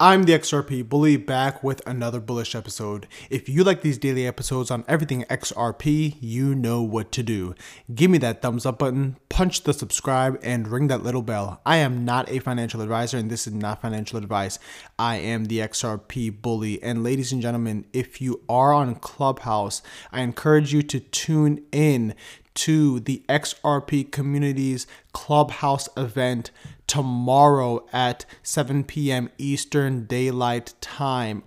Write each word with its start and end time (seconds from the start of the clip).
I'm 0.00 0.22
the 0.22 0.32
XRP 0.32 0.88
Bully 0.88 1.16
back 1.16 1.64
with 1.64 1.84
another 1.84 2.20
bullish 2.20 2.54
episode. 2.54 3.08
If 3.30 3.48
you 3.48 3.64
like 3.64 3.82
these 3.82 3.98
daily 3.98 4.28
episodes 4.28 4.70
on 4.70 4.84
everything 4.86 5.24
XRP, 5.24 6.14
you 6.20 6.54
know 6.54 6.82
what 6.82 7.10
to 7.10 7.24
do. 7.24 7.56
Give 7.92 8.08
me 8.08 8.18
that 8.18 8.40
thumbs 8.40 8.64
up 8.64 8.78
button, 8.78 9.16
punch 9.28 9.64
the 9.64 9.72
subscribe, 9.72 10.38
and 10.40 10.68
ring 10.68 10.86
that 10.86 11.02
little 11.02 11.22
bell. 11.22 11.60
I 11.66 11.78
am 11.78 12.04
not 12.04 12.30
a 12.30 12.38
financial 12.38 12.80
advisor, 12.80 13.18
and 13.18 13.28
this 13.28 13.48
is 13.48 13.54
not 13.54 13.82
financial 13.82 14.18
advice. 14.18 14.60
I 15.00 15.16
am 15.16 15.46
the 15.46 15.58
XRP 15.58 16.42
Bully. 16.42 16.80
And 16.80 17.02
ladies 17.02 17.32
and 17.32 17.42
gentlemen, 17.42 17.84
if 17.92 18.20
you 18.20 18.42
are 18.48 18.72
on 18.72 18.94
Clubhouse, 18.94 19.82
I 20.12 20.20
encourage 20.20 20.72
you 20.72 20.82
to 20.82 21.00
tune 21.00 21.64
in 21.72 22.14
to 22.58 22.98
the 22.98 23.22
XRP 23.28 24.10
Communities 24.10 24.88
Clubhouse 25.12 25.88
event 25.96 26.50
tomorrow 26.88 27.86
at 27.92 28.26
7 28.42 28.82
p.m. 28.82 29.30
Eastern 29.38 30.06
Daylight 30.06 30.74
Time. 30.80 31.44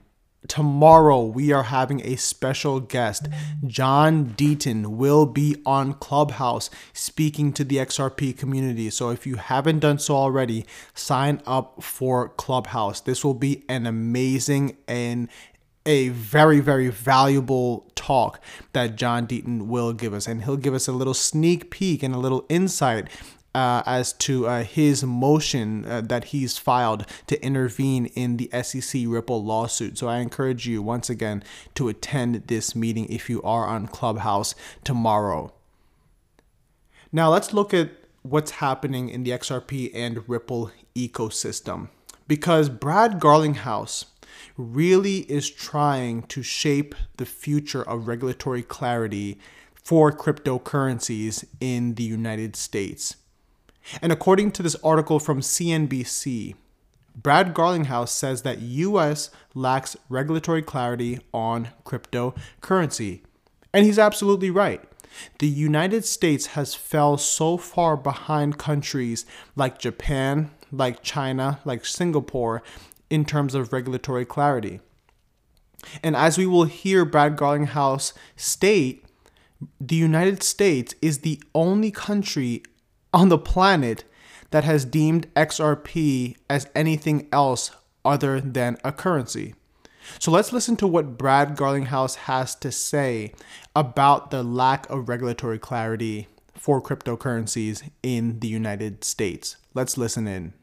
Tomorrow, 0.47 1.25
we 1.25 1.51
are 1.51 1.63
having 1.63 2.01
a 2.05 2.15
special 2.15 2.79
guest. 2.79 3.27
John 3.67 4.27
Deaton 4.37 4.87
will 4.87 5.25
be 5.25 5.61
on 5.65 5.95
Clubhouse 5.95 6.69
speaking 6.93 7.51
to 7.53 7.65
the 7.65 7.75
XRP 7.75 8.37
community. 8.37 8.89
So, 8.89 9.09
if 9.09 9.27
you 9.27 9.35
haven't 9.35 9.79
done 9.79 9.99
so 9.99 10.15
already, 10.15 10.65
sign 10.93 11.41
up 11.45 11.83
for 11.83 12.29
Clubhouse. 12.29 13.01
This 13.01 13.23
will 13.23 13.35
be 13.35 13.65
an 13.67 13.85
amazing 13.85 14.77
and 14.87 15.27
a 15.85 16.09
very, 16.09 16.59
very 16.59 16.89
valuable 16.89 17.90
talk 18.01 18.41
that 18.73 18.95
John 18.95 19.27
Deaton 19.27 19.67
will 19.67 19.93
give 19.93 20.13
us. 20.13 20.27
And 20.27 20.43
he'll 20.43 20.57
give 20.57 20.73
us 20.73 20.87
a 20.87 20.91
little 20.91 21.13
sneak 21.13 21.69
peek 21.69 22.03
and 22.03 22.15
a 22.15 22.17
little 22.17 22.45
insight 22.49 23.07
uh, 23.53 23.83
as 23.85 24.13
to 24.13 24.47
uh, 24.47 24.63
his 24.63 25.03
motion 25.03 25.85
uh, 25.85 26.01
that 26.01 26.25
he's 26.25 26.57
filed 26.57 27.05
to 27.27 27.43
intervene 27.43 28.07
in 28.07 28.37
the 28.37 28.49
SEC 28.63 29.03
Ripple 29.05 29.43
lawsuit. 29.43 29.97
So 29.97 30.07
I 30.07 30.19
encourage 30.19 30.67
you 30.67 30.81
once 30.81 31.09
again 31.09 31.43
to 31.75 31.89
attend 31.89 32.47
this 32.47 32.75
meeting 32.75 33.05
if 33.09 33.29
you 33.29 33.41
are 33.43 33.67
on 33.67 33.87
Clubhouse 33.87 34.55
tomorrow. 34.83 35.53
Now 37.11 37.29
let's 37.29 37.53
look 37.53 37.73
at 37.73 37.91
what's 38.23 38.51
happening 38.51 39.09
in 39.09 39.23
the 39.23 39.31
XRP 39.31 39.91
and 39.93 40.27
Ripple 40.29 40.71
ecosystem 40.95 41.89
because 42.27 42.69
Brad 42.69 43.19
Garlinghouse 43.19 44.05
really 44.57 45.19
is 45.31 45.49
trying 45.49 46.23
to 46.23 46.43
shape 46.43 46.95
the 47.17 47.25
future 47.25 47.83
of 47.83 48.07
regulatory 48.07 48.63
clarity 48.63 49.39
for 49.73 50.11
cryptocurrencies 50.11 51.45
in 51.59 51.95
the 51.95 52.03
United 52.03 52.55
States. 52.55 53.15
And 54.01 54.11
according 54.11 54.51
to 54.53 54.63
this 54.63 54.75
article 54.83 55.19
from 55.19 55.41
CNBC, 55.41 56.55
Brad 57.15 57.53
Garlinghouse 57.53 58.09
says 58.09 58.43
that 58.43 58.61
US 58.61 59.29
lacks 59.53 59.97
regulatory 60.07 60.61
clarity 60.61 61.19
on 61.33 61.69
cryptocurrency. 61.83 63.21
And 63.73 63.85
he's 63.85 63.99
absolutely 63.99 64.49
right. 64.49 64.81
The 65.39 65.47
United 65.47 66.05
States 66.05 66.47
has 66.47 66.73
fell 66.73 67.17
so 67.17 67.57
far 67.57 67.97
behind 67.97 68.57
countries 68.57 69.25
like 69.55 69.77
Japan, 69.77 70.51
like 70.71 71.03
China, 71.03 71.59
like 71.65 71.85
Singapore 71.85 72.63
in 73.11 73.25
terms 73.25 73.53
of 73.53 73.71
regulatory 73.73 74.25
clarity. 74.25 74.79
And 76.01 76.15
as 76.15 76.37
we 76.37 76.45
will 76.45 76.63
hear 76.63 77.05
Brad 77.05 77.35
Garlinghouse 77.35 78.13
state, 78.35 79.05
the 79.79 79.95
United 79.95 80.41
States 80.41 80.95
is 81.01 81.19
the 81.19 81.41
only 81.53 81.91
country 81.91 82.63
on 83.13 83.29
the 83.29 83.37
planet 83.37 84.05
that 84.51 84.63
has 84.63 84.85
deemed 84.85 85.31
XRP 85.35 86.35
as 86.49 86.67
anything 86.73 87.27
else 87.31 87.71
other 88.03 88.39
than 88.39 88.77
a 88.83 88.91
currency. 88.91 89.53
So 90.19 90.31
let's 90.31 90.51
listen 90.53 90.75
to 90.77 90.87
what 90.87 91.17
Brad 91.17 91.55
Garlinghouse 91.55 92.15
has 92.15 92.55
to 92.55 92.71
say 92.71 93.33
about 93.75 94.31
the 94.31 94.43
lack 94.43 94.89
of 94.89 95.09
regulatory 95.09 95.59
clarity 95.59 96.27
for 96.55 96.81
cryptocurrencies 96.81 97.89
in 98.01 98.39
the 98.39 98.47
United 98.47 99.03
States. 99.03 99.57
Let's 99.73 99.97
listen 99.97 100.27
in. 100.27 100.53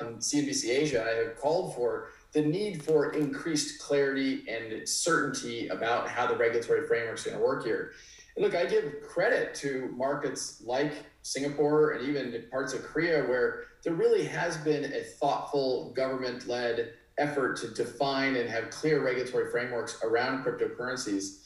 Um, 0.00 0.06
On 0.06 0.14
CNBC 0.16 0.70
Asia, 0.70 1.04
I 1.04 1.24
have 1.24 1.36
called 1.36 1.74
for 1.74 2.08
the 2.32 2.42
need 2.42 2.82
for 2.82 3.12
increased 3.12 3.80
clarity 3.80 4.44
and 4.48 4.88
certainty 4.88 5.68
about 5.68 6.08
how 6.08 6.26
the 6.26 6.36
regulatory 6.36 6.86
framework 6.86 7.18
is 7.18 7.24
going 7.24 7.36
to 7.36 7.42
work 7.42 7.64
here. 7.64 7.92
And 8.36 8.44
look, 8.44 8.54
I 8.54 8.66
give 8.66 9.00
credit 9.02 9.54
to 9.56 9.92
markets 9.96 10.62
like 10.64 10.92
Singapore 11.22 11.92
and 11.92 12.08
even 12.08 12.44
parts 12.50 12.74
of 12.74 12.84
Korea 12.84 13.24
where 13.24 13.64
there 13.82 13.94
really 13.94 14.24
has 14.24 14.56
been 14.58 14.92
a 14.92 15.02
thoughtful 15.02 15.92
government 15.94 16.46
led 16.46 16.92
effort 17.18 17.56
to 17.56 17.68
define 17.68 18.36
and 18.36 18.48
have 18.48 18.70
clear 18.70 19.02
regulatory 19.04 19.50
frameworks 19.50 19.98
around 20.04 20.44
cryptocurrencies. 20.44 21.40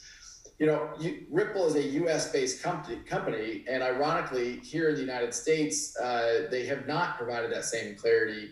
You 0.59 0.67
know, 0.67 0.89
you, 0.99 1.25
Ripple 1.31 1.67
is 1.67 1.75
a 1.75 1.83
US 2.03 2.31
based 2.31 2.61
company, 2.61 2.97
company, 3.05 3.65
and 3.69 3.81
ironically, 3.81 4.59
here 4.59 4.89
in 4.89 4.95
the 4.95 5.01
United 5.01 5.33
States, 5.33 5.97
uh, 5.97 6.47
they 6.51 6.65
have 6.65 6.87
not 6.87 7.17
provided 7.17 7.51
that 7.51 7.65
same 7.65 7.95
clarity. 7.95 8.51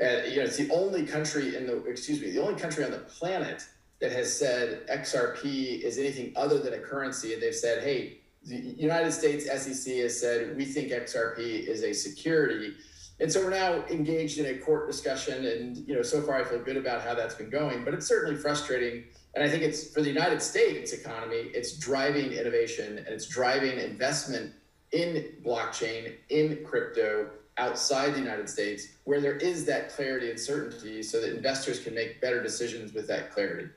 Uh, 0.00 0.24
you 0.28 0.36
know, 0.36 0.44
it's 0.44 0.56
the 0.56 0.70
only 0.70 1.04
country 1.04 1.56
in 1.56 1.66
the, 1.66 1.82
excuse 1.84 2.20
me, 2.20 2.30
the 2.30 2.40
only 2.40 2.60
country 2.60 2.84
on 2.84 2.90
the 2.90 2.98
planet 2.98 3.66
that 4.00 4.12
has 4.12 4.36
said 4.36 4.86
XRP 4.86 5.80
is 5.80 5.98
anything 5.98 6.32
other 6.36 6.58
than 6.58 6.74
a 6.74 6.78
currency. 6.78 7.34
And 7.34 7.42
they've 7.42 7.54
said, 7.54 7.82
hey, 7.82 8.18
the 8.44 8.56
United 8.56 9.12
States 9.12 9.46
SEC 9.46 9.94
has 9.96 10.20
said 10.20 10.56
we 10.56 10.64
think 10.64 10.90
XRP 10.90 11.38
is 11.66 11.82
a 11.82 11.92
security. 11.92 12.74
And 13.20 13.32
so 13.32 13.42
we're 13.42 13.50
now 13.50 13.84
engaged 13.90 14.38
in 14.38 14.46
a 14.46 14.58
court 14.58 14.88
discussion, 14.88 15.44
and 15.44 15.76
you 15.88 15.94
know, 15.96 16.02
so 16.02 16.22
far 16.22 16.36
I 16.40 16.44
feel 16.44 16.60
good 16.60 16.76
about 16.76 17.02
how 17.02 17.14
that's 17.14 17.34
been 17.34 17.50
going. 17.50 17.84
But 17.84 17.94
it's 17.94 18.06
certainly 18.06 18.36
frustrating, 18.40 19.04
and 19.38 19.46
I 19.46 19.48
think 19.48 19.62
it's 19.62 19.86
for 19.94 20.02
the 20.02 20.08
United 20.08 20.42
States 20.42 20.92
economy. 20.92 21.52
It's 21.54 21.76
driving 21.76 22.32
innovation 22.32 22.98
and 22.98 23.06
it's 23.06 23.28
driving 23.28 23.78
investment 23.78 24.52
in 24.90 25.32
blockchain, 25.44 26.14
in 26.30 26.64
crypto 26.64 27.30
outside 27.56 28.14
the 28.14 28.18
United 28.18 28.48
States, 28.48 28.88
where 29.04 29.20
there 29.20 29.36
is 29.36 29.64
that 29.66 29.90
clarity 29.90 30.28
and 30.30 30.40
certainty, 30.40 31.04
so 31.04 31.20
that 31.20 31.36
investors 31.36 31.78
can 31.78 31.94
make 31.94 32.20
better 32.20 32.42
decisions 32.42 32.92
with 32.92 33.06
that 33.06 33.32
clarity. 33.32 33.68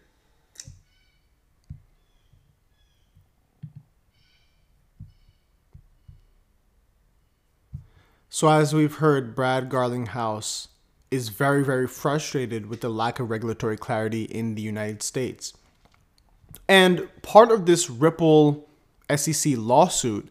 So, 8.30 8.50
as 8.50 8.74
we've 8.74 8.96
heard, 8.96 9.36
Brad 9.36 9.70
Garlinghouse 9.70 10.70
is 11.12 11.30
very, 11.30 11.64
very 11.64 11.88
frustrated 11.88 12.68
with 12.68 12.82
the 12.82 12.90
lack 12.90 13.20
of 13.20 13.30
regulatory 13.30 13.78
clarity 13.78 14.24
in 14.24 14.56
the 14.56 14.62
United 14.62 15.04
States. 15.04 15.54
And 16.68 17.10
part 17.22 17.52
of 17.52 17.66
this 17.66 17.90
Ripple 17.90 18.68
SEC 19.14 19.54
lawsuit 19.58 20.30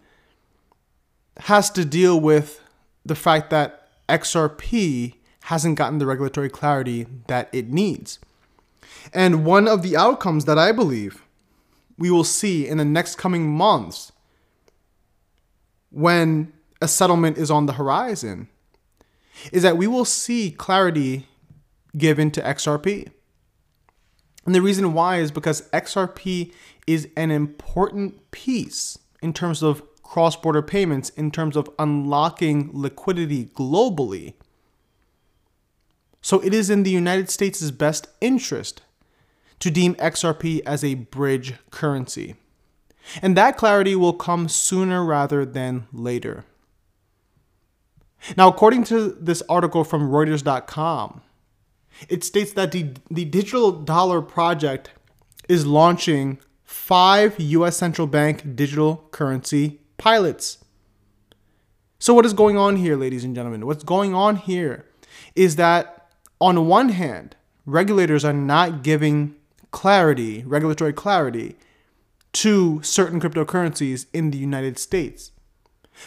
has 1.41 1.71
to 1.71 1.85
deal 1.85 2.19
with 2.19 2.61
the 3.05 3.15
fact 3.15 3.51
that 3.51 3.89
XRP 4.09 5.15
hasn't 5.45 5.77
gotten 5.77 5.99
the 5.99 6.07
regulatory 6.07 6.49
clarity 6.49 7.07
that 7.29 7.49
it 7.53 7.69
needs. 7.69 8.19
And 9.13 9.45
one 9.45 9.69
of 9.69 9.83
the 9.83 9.97
outcomes 9.97 10.45
that 10.47 10.59
I 10.59 10.73
believe 10.73 11.23
we 11.99 12.11
will 12.11 12.25
see 12.25 12.67
in 12.67 12.79
the 12.79 12.85
next 12.85 13.17
coming 13.17 13.51
months 13.51 14.13
when 15.91 16.53
a 16.81 16.89
settlement 16.89 17.37
is 17.37 17.51
on 17.51 17.67
the 17.67 17.75
horizon 17.75 18.49
is 19.53 19.63
that 19.63 19.77
we 19.77 19.87
will 19.87 20.05
see 20.05 20.51
clarity 20.51 21.27
given 21.97 22.31
to 22.33 22.41
XRP. 22.41 23.11
And 24.47 24.55
the 24.55 24.63
reason 24.63 24.95
why 24.95 25.19
is 25.19 25.31
because 25.31 25.69
XRP 25.71 26.53
is 26.87 27.09
an 27.17 27.31
important 27.31 28.31
piece 28.31 28.99
in 29.23 29.33
terms 29.33 29.63
of 29.63 29.83
cross 30.03 30.35
border 30.35 30.63
payments, 30.63 31.11
in 31.11 31.31
terms 31.31 31.57
of 31.57 31.71
unlocking 31.79 32.71
liquidity 32.73 33.47
globally. 33.47 34.35
So 36.23 36.41
it 36.41 36.53
is 36.53 36.69
in 36.69 36.83
the 36.83 36.91
United 36.91 37.31
States' 37.31 37.71
best 37.71 38.09
interest 38.21 38.83
to 39.61 39.71
deem 39.71 39.95
XRP 39.97 40.63
as 40.67 40.83
a 40.83 40.95
bridge 40.95 41.55
currency. 41.71 42.35
And 43.23 43.37
that 43.37 43.57
clarity 43.57 43.95
will 43.95 44.13
come 44.13 44.49
sooner 44.49 45.05
rather 45.05 45.45
than 45.45 45.87
later. 45.93 46.45
Now, 48.37 48.49
according 48.49 48.85
to 48.85 49.11
this 49.21 49.43
article 49.49 49.85
from 49.85 50.11
Reuters.com, 50.11 51.23
it 52.09 52.25
states 52.25 52.53
that 52.53 52.73
the, 52.73 52.95
the 53.11 53.25
Digital 53.25 53.73
Dollar 53.73 54.23
Project 54.23 54.91
is 55.49 55.67
launching 55.67 56.39
five 56.65 57.39
US 57.39 57.77
central 57.77 58.07
bank 58.07 58.55
digital 58.55 59.09
currency 59.11 59.81
pilots. 59.99 60.59
So, 61.99 62.15
what 62.15 62.25
is 62.25 62.33
going 62.33 62.57
on 62.57 62.77
here, 62.77 62.97
ladies 62.97 63.25
and 63.25 63.35
gentlemen? 63.35 63.67
What's 63.67 63.85
going 63.85 64.15
on 64.15 64.37
here 64.37 64.87
is 65.35 65.57
that, 65.57 66.09
on 66.41 66.67
one 66.67 66.91
hand, 66.91 67.37
regulators 67.67 68.25
are 68.25 68.33
not 68.33 68.83
giving 68.83 69.35
clarity, 69.71 70.43
regulatory 70.47 70.93
clarity, 70.93 71.57
to 72.33 72.81
certain 72.83 73.21
cryptocurrencies 73.21 74.07
in 74.13 74.31
the 74.31 74.39
United 74.39 74.79
States. 74.79 75.33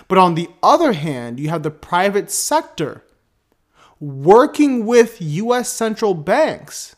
But 0.07 0.17
on 0.17 0.35
the 0.35 0.49
other 0.61 0.93
hand, 0.93 1.39
you 1.39 1.49
have 1.49 1.63
the 1.63 1.71
private 1.71 2.31
sector 2.31 3.03
working 3.99 4.85
with 4.85 5.21
US 5.21 5.69
central 5.69 6.13
banks 6.13 6.95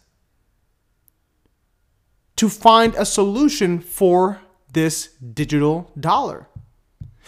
to 2.36 2.50
find 2.50 2.94
a 2.96 3.06
solution 3.06 3.80
for 3.80 4.42
this 4.74 5.08
digital 5.18 5.92
dollar. 6.00 6.48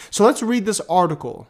So 0.09 0.25
let's 0.25 0.43
read 0.43 0.65
this 0.65 0.81
article. 0.89 1.47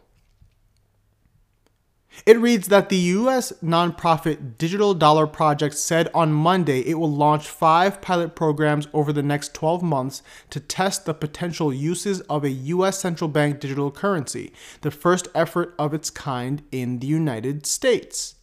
It 2.26 2.38
reads 2.38 2.68
that 2.68 2.88
the 2.88 2.96
US 2.96 3.52
nonprofit 3.62 4.58
Digital 4.58 4.94
Dollar 4.94 5.26
Project 5.26 5.76
said 5.76 6.08
on 6.14 6.32
Monday 6.32 6.80
it 6.80 6.94
will 6.94 7.10
launch 7.10 7.48
five 7.48 8.00
pilot 8.00 8.34
programs 8.34 8.88
over 8.92 9.12
the 9.12 9.22
next 9.22 9.54
12 9.54 9.82
months 9.82 10.22
to 10.50 10.60
test 10.60 11.04
the 11.04 11.14
potential 11.14 11.72
uses 11.72 12.20
of 12.22 12.44
a 12.44 12.50
US 12.50 12.98
central 12.98 13.28
bank 13.28 13.60
digital 13.60 13.90
currency, 13.90 14.52
the 14.80 14.90
first 14.90 15.28
effort 15.34 15.74
of 15.78 15.94
its 15.94 16.10
kind 16.10 16.62
in 16.72 16.98
the 16.98 17.06
United 17.06 17.66
States. 17.66 18.34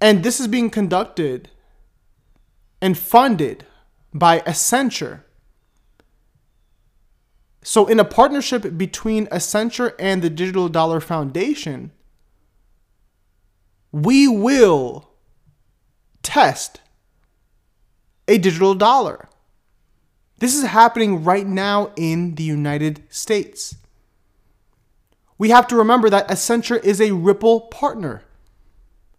And 0.00 0.22
this 0.22 0.40
is 0.40 0.48
being 0.48 0.70
conducted 0.70 1.50
and 2.82 2.98
funded 2.98 3.64
by 4.12 4.40
Accenture 4.40 5.23
so, 7.66 7.86
in 7.86 7.98
a 7.98 8.04
partnership 8.04 8.76
between 8.76 9.26
Accenture 9.28 9.94
and 9.98 10.20
the 10.20 10.28
Digital 10.28 10.68
Dollar 10.68 11.00
Foundation, 11.00 11.92
we 13.90 14.28
will 14.28 15.08
test 16.22 16.82
a 18.28 18.36
digital 18.36 18.74
dollar. 18.74 19.30
This 20.40 20.54
is 20.54 20.64
happening 20.64 21.24
right 21.24 21.46
now 21.46 21.90
in 21.96 22.34
the 22.34 22.42
United 22.42 23.02
States. 23.08 23.76
We 25.38 25.48
have 25.48 25.66
to 25.68 25.76
remember 25.76 26.10
that 26.10 26.28
Accenture 26.28 26.84
is 26.84 27.00
a 27.00 27.12
Ripple 27.12 27.62
partner, 27.62 28.24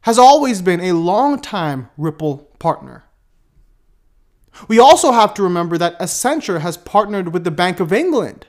has 0.02 0.20
always 0.20 0.62
been 0.62 0.82
a 0.82 0.92
long-time 0.92 1.90
Ripple 1.98 2.50
partner. 2.60 3.06
We 4.68 4.80
also 4.80 5.12
have 5.12 5.34
to 5.36 5.44
remember 5.44 5.78
that 5.78 6.00
Accenture 6.00 6.62
has 6.62 6.78
partnered 6.78 7.34
with 7.34 7.44
the 7.44 7.52
Bank 7.52 7.80
of 7.80 7.92
England 7.92 8.48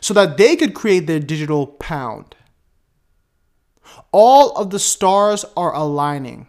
so 0.00 0.14
that 0.14 0.36
they 0.36 0.56
could 0.56 0.74
create 0.74 1.06
their 1.06 1.20
digital 1.20 1.66
pound. 1.66 2.34
All 4.10 4.52
of 4.56 4.70
the 4.70 4.78
stars 4.78 5.44
are 5.56 5.74
aligning, 5.74 6.48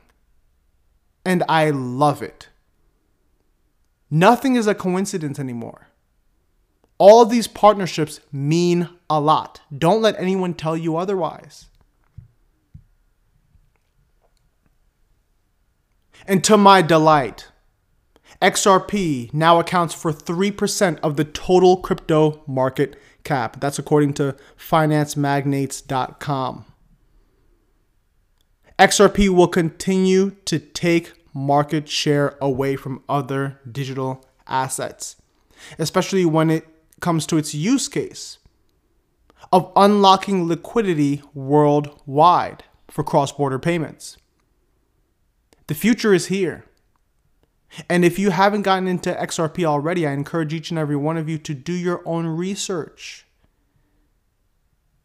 and 1.25 1.43
I 1.47 1.69
love 1.69 2.21
it. 2.21 2.49
Nothing 4.09 4.55
is 4.55 4.67
a 4.67 4.75
coincidence 4.75 5.39
anymore. 5.39 5.87
All 6.97 7.25
these 7.25 7.47
partnerships 7.47 8.19
mean 8.31 8.89
a 9.09 9.19
lot. 9.19 9.61
Don't 9.75 10.01
let 10.01 10.19
anyone 10.19 10.53
tell 10.53 10.77
you 10.77 10.95
otherwise. 10.95 11.67
And 16.27 16.43
to 16.45 16.57
my 16.57 16.81
delight, 16.81 17.47
XRP 18.43 19.33
now 19.33 19.59
accounts 19.59 19.93
for 19.93 20.11
3% 20.11 20.99
of 20.99 21.15
the 21.15 21.23
total 21.23 21.77
crypto 21.77 22.43
market 22.45 22.99
cap. 23.23 23.61
That's 23.61 23.79
according 23.79 24.15
to 24.15 24.35
financemagnates.com. 24.57 26.65
XRP 28.77 29.29
will 29.29 29.47
continue 29.47 30.31
to 30.43 30.59
take 30.59 31.13
market 31.33 31.87
share 31.87 32.35
away 32.41 32.75
from 32.75 33.01
other 33.07 33.61
digital 33.71 34.25
assets, 34.45 35.15
especially 35.79 36.25
when 36.25 36.49
it 36.49 36.67
comes 36.99 37.25
to 37.27 37.37
its 37.37 37.55
use 37.55 37.87
case 37.87 38.39
of 39.53 39.71
unlocking 39.77 40.47
liquidity 40.47 41.21
worldwide 41.33 42.65
for 42.89 43.05
cross 43.05 43.31
border 43.31 43.59
payments. 43.59 44.17
The 45.67 45.75
future 45.75 46.13
is 46.13 46.25
here. 46.25 46.65
And 47.89 48.05
if 48.05 48.19
you 48.19 48.29
haven't 48.29 48.61
gotten 48.61 48.87
into 48.87 49.13
XRP 49.13 49.63
already, 49.65 50.05
I 50.05 50.11
encourage 50.11 50.53
each 50.53 50.69
and 50.69 50.79
every 50.79 50.95
one 50.95 51.17
of 51.17 51.27
you 51.27 51.37
to 51.39 51.53
do 51.53 51.73
your 51.73 52.01
own 52.05 52.27
research 52.27 53.25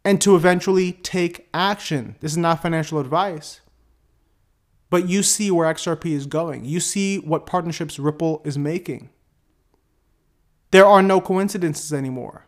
and 0.05 0.21
to 0.21 0.37
eventually 0.37 0.93
take 0.93 1.49
action. 1.53 2.17
This 2.21 2.33
is 2.33 2.39
not 2.39 2.63
financial 2.63 2.99
advice. 2.99 3.61
But 4.91 5.09
you 5.09 5.23
see 5.23 5.51
where 5.51 5.73
XRP 5.73 6.13
is 6.13 6.27
going. 6.27 6.65
You 6.65 6.81
see 6.81 7.19
what 7.19 7.47
partnerships 7.47 7.99
Ripple 7.99 8.41
is 8.45 8.57
making. 8.57 9.11
There 10.71 10.87
are 10.87 11.03
no 11.03 11.21
coincidences 11.21 11.93
anymore. 11.93 12.47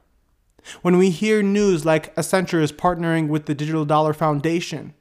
When 0.83 0.99
we 0.99 1.11
hear 1.11 1.43
news 1.43 1.85
like 1.87 2.15
Accenture 2.17 2.63
is 2.63 2.73
partnering 2.73 3.29
with 3.29 3.47
the 3.47 3.55
Digital 3.55 3.85
Dollar 3.85 4.13
Foundation 4.13 4.95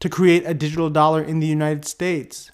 to 0.00 0.08
create 0.08 0.42
a 0.46 0.54
digital 0.54 0.90
dollar 0.90 1.22
in 1.22 1.40
the 1.40 1.46
United 1.46 1.84
States, 1.84 2.50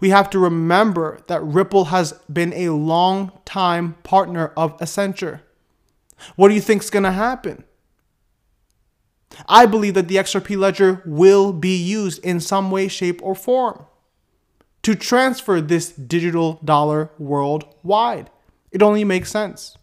we 0.00 0.10
have 0.10 0.30
to 0.30 0.38
remember 0.38 1.20
that 1.28 1.42
Ripple 1.42 1.86
has 1.86 2.12
been 2.32 2.52
a 2.54 2.70
long 2.70 3.32
time 3.44 3.94
partner 4.02 4.52
of 4.56 4.76
Accenture. 4.78 5.40
What 6.34 6.48
do 6.48 6.54
you 6.54 6.60
think 6.60 6.82
is 6.82 6.90
going 6.90 7.02
to 7.04 7.12
happen? 7.12 7.64
I 9.48 9.66
believe 9.66 9.94
that 9.94 10.08
the 10.08 10.16
XRP 10.16 10.56
ledger 10.56 11.02
will 11.04 11.52
be 11.52 11.76
used 11.76 12.24
in 12.24 12.40
some 12.40 12.70
way, 12.70 12.88
shape, 12.88 13.20
or 13.22 13.34
form 13.34 13.86
to 14.82 14.94
transfer 14.94 15.60
this 15.60 15.90
digital 15.90 16.60
dollar 16.64 17.10
worldwide. 17.18 18.30
It 18.70 18.82
only 18.82 19.04
makes 19.04 19.30
sense. 19.30 19.76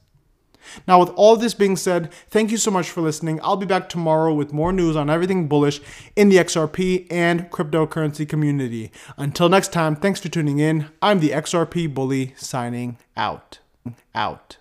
Now, 0.87 0.99
with 0.99 1.09
all 1.09 1.35
this 1.35 1.53
being 1.53 1.75
said, 1.75 2.11
thank 2.29 2.51
you 2.51 2.57
so 2.57 2.71
much 2.71 2.89
for 2.89 3.01
listening. 3.01 3.39
I'll 3.43 3.57
be 3.57 3.65
back 3.65 3.89
tomorrow 3.89 4.33
with 4.33 4.53
more 4.53 4.73
news 4.73 4.95
on 4.95 5.09
everything 5.09 5.47
bullish 5.47 5.81
in 6.15 6.29
the 6.29 6.37
XRP 6.37 7.07
and 7.11 7.49
cryptocurrency 7.51 8.27
community. 8.27 8.91
Until 9.17 9.49
next 9.49 9.71
time, 9.71 9.95
thanks 9.95 10.19
for 10.19 10.29
tuning 10.29 10.59
in. 10.59 10.89
I'm 11.01 11.19
the 11.19 11.29
XRP 11.29 11.93
Bully 11.93 12.33
signing 12.37 12.97
out. 13.17 13.59
Out. 14.15 14.57